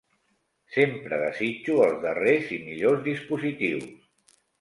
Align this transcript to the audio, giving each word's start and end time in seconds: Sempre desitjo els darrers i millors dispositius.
Sempre 0.77 1.19
desitjo 1.23 1.75
els 1.87 1.99
darrers 2.05 2.49
i 2.55 2.57
millors 2.71 3.05
dispositius. 3.09 3.87